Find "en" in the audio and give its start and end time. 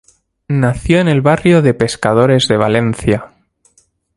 0.99-1.07